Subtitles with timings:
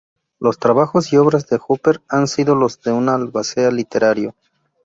[0.39, 4.33] Los trabajos y obras de Hopper han sido los de un albacea literario.